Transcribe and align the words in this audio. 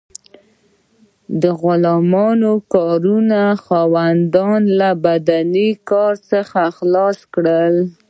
د 1.41 1.43
غلامانو 1.61 2.51
کارونو 2.73 3.41
خاوندان 3.65 4.61
له 4.79 4.89
بدني 5.05 5.69
کار 5.89 6.13
څخه 6.31 6.61
خلاص 6.77 7.17
کړل. 7.33 7.75